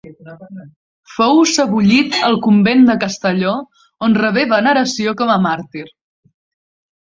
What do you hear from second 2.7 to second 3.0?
de